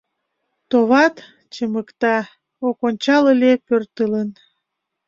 Товат, 0.69 1.15
чымыкта, 1.53 2.15
ок 2.67 2.77
ончал 2.87 3.23
ыле 3.33 3.51
пӧртылын. 3.65 4.29